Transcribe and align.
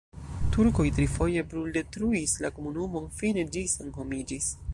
La 0.19 0.37
turkoj 0.53 0.85
trifoje 0.99 1.43
bruldetruis 1.51 2.33
la 2.47 2.51
komunumon, 2.57 3.07
fine 3.21 3.45
ĝi 3.57 3.65
senhomiĝis. 3.77 4.55